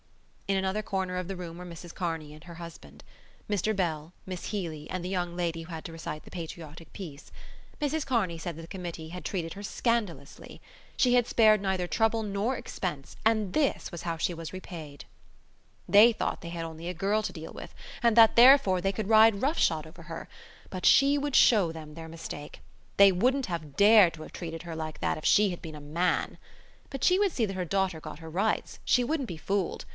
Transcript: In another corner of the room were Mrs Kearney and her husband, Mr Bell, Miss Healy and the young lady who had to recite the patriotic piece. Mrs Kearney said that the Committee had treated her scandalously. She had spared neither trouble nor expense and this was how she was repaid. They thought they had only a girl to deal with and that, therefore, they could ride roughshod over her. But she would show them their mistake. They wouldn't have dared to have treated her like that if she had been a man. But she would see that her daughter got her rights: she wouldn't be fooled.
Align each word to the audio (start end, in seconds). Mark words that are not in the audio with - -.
In 0.47 0.57
another 0.57 0.81
corner 0.81 1.15
of 1.15 1.29
the 1.29 1.35
room 1.37 1.57
were 1.57 1.65
Mrs 1.65 1.93
Kearney 1.93 2.33
and 2.33 2.43
her 2.43 2.55
husband, 2.55 3.05
Mr 3.49 3.73
Bell, 3.73 4.11
Miss 4.25 4.45
Healy 4.47 4.89
and 4.89 5.05
the 5.05 5.09
young 5.09 5.33
lady 5.35 5.61
who 5.61 5.69
had 5.71 5.85
to 5.85 5.93
recite 5.93 6.23
the 6.25 6.31
patriotic 6.31 6.91
piece. 6.91 7.31
Mrs 7.79 8.05
Kearney 8.05 8.37
said 8.37 8.57
that 8.57 8.63
the 8.63 8.67
Committee 8.67 9.09
had 9.09 9.23
treated 9.23 9.53
her 9.53 9.63
scandalously. 9.63 10.59
She 10.97 11.13
had 11.13 11.25
spared 11.27 11.61
neither 11.61 11.87
trouble 11.87 12.21
nor 12.23 12.57
expense 12.57 13.15
and 13.23 13.53
this 13.53 13.91
was 13.93 14.01
how 14.01 14.17
she 14.17 14.33
was 14.33 14.51
repaid. 14.51 15.05
They 15.87 16.11
thought 16.11 16.41
they 16.41 16.49
had 16.49 16.65
only 16.65 16.89
a 16.89 16.93
girl 16.95 17.21
to 17.21 17.31
deal 17.31 17.53
with 17.53 17.73
and 18.03 18.17
that, 18.17 18.35
therefore, 18.35 18.81
they 18.81 18.91
could 18.91 19.07
ride 19.07 19.41
roughshod 19.43 19.87
over 19.87 20.01
her. 20.03 20.27
But 20.69 20.85
she 20.85 21.17
would 21.17 21.35
show 21.35 21.71
them 21.71 21.93
their 21.93 22.09
mistake. 22.09 22.59
They 22.97 23.13
wouldn't 23.13 23.45
have 23.45 23.77
dared 23.77 24.15
to 24.15 24.23
have 24.23 24.33
treated 24.33 24.63
her 24.63 24.75
like 24.75 24.99
that 24.99 25.17
if 25.19 25.23
she 25.25 25.51
had 25.51 25.61
been 25.61 25.75
a 25.75 25.79
man. 25.79 26.37
But 26.89 27.05
she 27.05 27.19
would 27.19 27.31
see 27.31 27.45
that 27.45 27.55
her 27.55 27.63
daughter 27.63 28.01
got 28.01 28.19
her 28.19 28.29
rights: 28.29 28.79
she 28.83 29.03
wouldn't 29.05 29.29
be 29.29 29.37
fooled. 29.37 29.85